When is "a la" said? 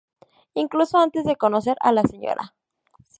1.79-2.01